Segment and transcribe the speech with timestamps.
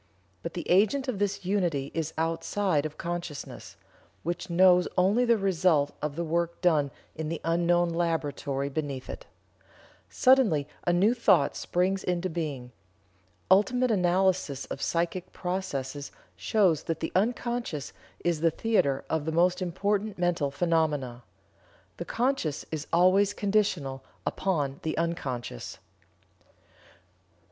[0.41, 3.77] But the agent of this unity is outside of consciousness,
[4.23, 9.27] which knows only the result of the work done in the unknown laboratory beneath it.
[10.09, 12.71] Suddenly a new thought springs into being.
[13.51, 17.93] Ultimate analysis of psychic processes shows that the unconscious
[18.25, 21.21] is the theater of the most important mental phenomena.
[21.97, 25.77] The conscious is always conditional upon the unconscious."